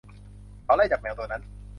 [0.63, 1.41] เขาไล่จับแมวตัวนั้น